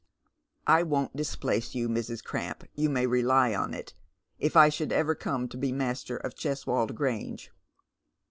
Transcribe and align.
"I 0.65 0.81
won't 0.81 1.15
displace 1.15 1.75
you, 1.75 1.87
Mrs. 1.87 2.23
Cramp, 2.23 2.63
you 2.73 2.89
may 2.89 3.05
rely 3.05 3.53
on 3.53 3.75
it, 3.75 3.93
if 4.39 4.57
I 4.57 4.67
should 4.67 4.91
ever 4.91 5.13
come 5.13 5.47
to 5.49 5.57
be 5.57 5.71
master 5.71 6.17
of 6.17 6.33
Cheswold 6.33 6.95
Grange. 6.95 7.51